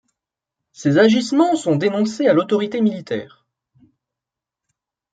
Ces 0.71 0.97
agissements 0.97 1.55
sont 1.55 1.75
dénoncés 1.75 2.25
à 2.27 2.33
l'autorité 2.33 2.81
militaire. 2.81 3.45